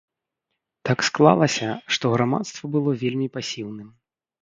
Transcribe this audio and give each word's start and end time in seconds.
Так 0.91 1.03
склалася, 1.09 1.69
што 1.99 2.05
грамадства 2.17 2.63
было 2.75 2.97
вельмі 3.07 3.33
пасіўным. 3.41 3.97